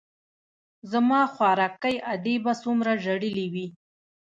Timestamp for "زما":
0.91-1.21